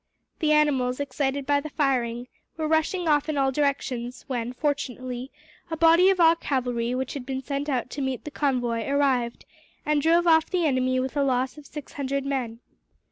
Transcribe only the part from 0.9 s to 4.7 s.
excited by the firing, were rushing off in all directions when,